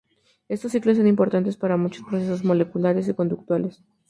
[0.49, 3.83] Estos ciclos son importantes para muchos procesos moleculares y conductuales.